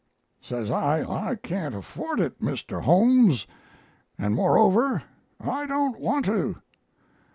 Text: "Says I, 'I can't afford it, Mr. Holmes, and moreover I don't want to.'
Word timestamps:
"Says 0.41 0.71
I, 0.71 1.03
'I 1.03 1.35
can't 1.43 1.75
afford 1.75 2.19
it, 2.19 2.39
Mr. 2.39 2.81
Holmes, 2.81 3.45
and 4.17 4.33
moreover 4.33 5.03
I 5.39 5.67
don't 5.67 5.99
want 5.99 6.25
to.' 6.25 6.59